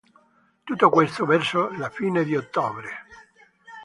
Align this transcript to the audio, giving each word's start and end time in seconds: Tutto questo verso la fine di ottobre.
Tutto 0.63 0.89
questo 0.89 1.27
verso 1.27 1.69
la 1.77 1.91
fine 1.91 2.23
di 2.23 2.35
ottobre. 2.35 2.89